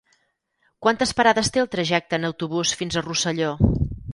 Quantes 0.85 1.11
parades 1.19 1.53
té 1.57 1.63
el 1.65 1.69
trajecte 1.75 2.19
en 2.21 2.27
autobús 2.31 2.73
fins 2.81 2.99
a 2.99 3.05
Rosselló? 3.09 3.53